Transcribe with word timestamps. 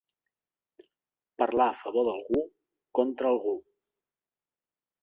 Parlar 1.43 1.67
a 1.73 1.75
favor 1.83 2.09
d'algú, 2.09 2.41
contra 3.01 3.33
algú. 3.35 3.57